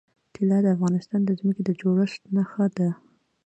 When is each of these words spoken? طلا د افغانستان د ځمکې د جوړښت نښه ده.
طلا 0.35 0.57
د 0.63 0.67
افغانستان 0.75 1.21
د 1.25 1.31
ځمکې 1.39 1.61
د 1.65 1.69
جوړښت 1.81 2.21
نښه 2.35 2.65
ده. 2.77 2.89